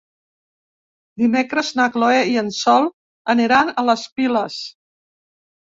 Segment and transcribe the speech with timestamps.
[1.23, 2.89] Dimecres na Chloé i en Sol
[3.37, 4.59] aniran a les Piles.